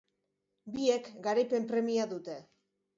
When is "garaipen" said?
1.29-1.71